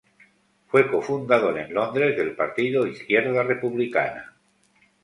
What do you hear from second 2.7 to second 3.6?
Izquierda